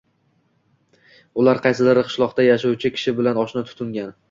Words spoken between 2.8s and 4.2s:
kishi bilan oshno tutingan